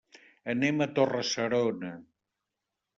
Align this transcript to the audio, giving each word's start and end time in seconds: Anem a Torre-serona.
Anem 0.53 0.79
a 0.79 0.87
Torre-serona. 1.01 1.95